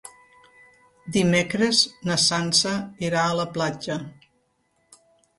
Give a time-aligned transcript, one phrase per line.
[1.17, 2.71] Dimecres na Sança
[3.09, 3.99] irà a la platja.